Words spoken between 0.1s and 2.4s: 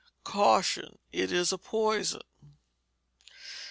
Caution. It is a poison.